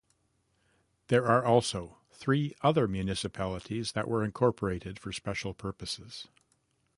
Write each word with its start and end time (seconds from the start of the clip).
There 1.09 1.27
are 1.27 1.45
also 1.45 1.99
three 2.09 2.55
other 2.61 2.87
municipalities 2.87 3.91
that 3.91 4.07
were 4.07 4.23
incorporated 4.23 4.97
for 4.97 5.11
special 5.13 5.53
purposes. 5.53 6.27